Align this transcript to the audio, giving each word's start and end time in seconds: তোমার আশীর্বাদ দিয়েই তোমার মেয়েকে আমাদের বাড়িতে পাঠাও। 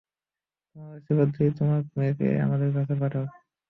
তোমার 0.65 0.91
আশীর্বাদ 0.97 1.29
দিয়েই 1.35 1.57
তোমার 1.59 1.79
মেয়েকে 1.91 2.27
আমাদের 2.45 2.69
বাড়িতে 2.75 2.95
পাঠাও। 3.01 3.25